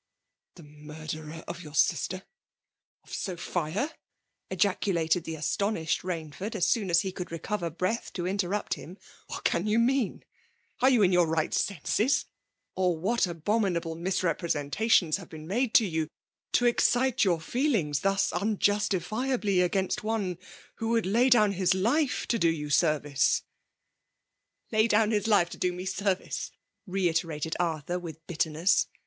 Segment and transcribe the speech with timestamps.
[0.55, 2.25] "The murderer of your sister,—
[3.03, 3.93] of Sophia T
[4.49, 9.43] ejaculated the astonished Bainsford, as soon as he could recover breath to interrupt hinu'' What
[9.43, 10.25] can you mean?
[10.79, 12.25] Are you in your right senses?
[12.73, 16.07] Or what abominable misrepre^ scntations have been made yoii,
[16.53, 20.39] to excite your feelings thus unjustifiably against one
[20.77, 23.43] who would lay down his life to do you service
[24.71, 25.11] T FEMALE DOMINATION.
[25.11, 26.49] 191 '* Lay down his life to do me service
[26.87, 28.87] V* reiterated Arthur with bitterness.